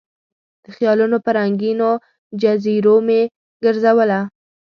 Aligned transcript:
د 0.63 0.65
خیالونو 0.75 1.17
په 1.25 1.29
رنګینو 1.37 1.91
جزیرو 2.41 2.95
مې 3.07 3.21
ګرزوله 3.63 4.19